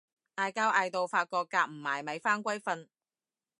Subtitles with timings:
[0.35, 2.87] 嗌交嗌到發覺夾唔埋咪返歸瞓